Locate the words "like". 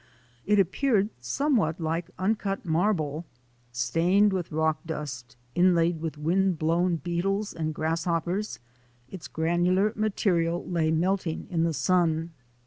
1.79-2.09